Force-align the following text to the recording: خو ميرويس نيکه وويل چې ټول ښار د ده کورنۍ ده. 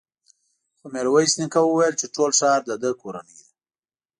خو 0.77 0.85
ميرويس 0.93 1.33
نيکه 1.39 1.59
وويل 1.63 1.93
چې 2.01 2.07
ټول 2.15 2.31
ښار 2.39 2.59
د 2.65 2.71
ده 2.81 2.89
کورنۍ 3.01 3.35
ده. 3.39 3.47